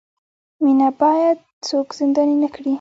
مینه 0.63 0.89
باید 1.01 1.37
څوک 1.67 1.87
زنداني 1.97 2.35
نه 2.43 2.49
کړي. 2.53 2.69